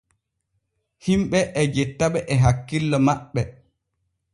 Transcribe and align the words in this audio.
Himɓe 1.05 1.39
e 1.59 1.61
jettaɓe 1.73 2.19
e 2.31 2.35
hakkillo 2.43 2.97
maɓɓe. 3.05 3.41